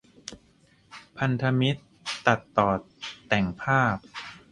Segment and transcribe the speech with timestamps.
[1.17, 1.81] พันธมิตร
[2.27, 2.69] ตัดต่อ
[3.27, 3.97] แต่งภาพ?